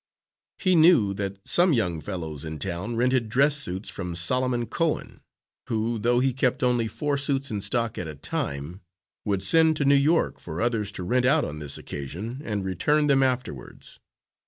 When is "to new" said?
9.77-9.93